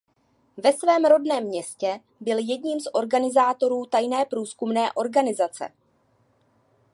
[0.57, 5.69] Ve svém rodném městě byl jedním z organizátorů tajné průzkumné organizace.